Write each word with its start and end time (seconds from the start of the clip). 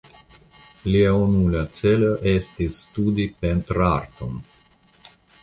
Lia 0.93 1.11
unua 1.25 1.61
celo 1.79 2.09
estis 2.33 2.81
studi 2.87 3.27
pentrarton. 3.45 4.43